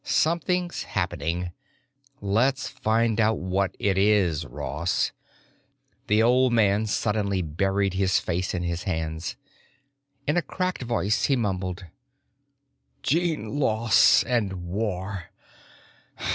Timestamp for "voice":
10.81-11.25